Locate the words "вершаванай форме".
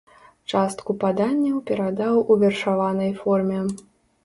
2.47-3.63